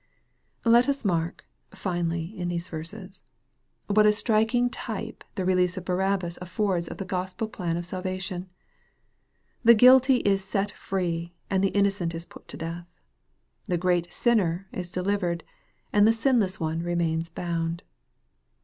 Let 0.65 0.89
us 0.89 1.05
mark, 1.05 1.45
finally, 1.75 2.35
in 2.35 2.47
these 2.47 2.69
verses, 2.69 3.21
what 3.85 4.07
a 4.07 4.11
striking 4.11 4.67
type 4.67 5.23
the 5.35 5.45
release 5.45 5.77
of 5.77 5.85
Barabbas 5.85 6.39
affords 6.41 6.87
of 6.87 6.97
the 6.97 7.05
Gospel 7.05 7.47
plan 7.47 7.77
of 7.77 7.85
salvation. 7.85 8.49
The 9.63 9.75
guilty 9.75 10.15
is 10.21 10.43
set 10.43 10.71
free 10.71 11.35
and 11.51 11.63
the 11.63 11.69
innocent 11.77 12.15
is 12.15 12.25
put 12.25 12.47
to 12.47 12.57
death. 12.57 12.87
The 13.67 13.77
great 13.77 14.11
sinner 14.11 14.67
is 14.71 14.91
delivered, 14.91 15.43
and 15.93 16.07
the 16.07 16.13
sin 16.13 16.39
less 16.39 16.59
one 16.59 16.81
remains 16.81 17.29
bound. 17.29 17.83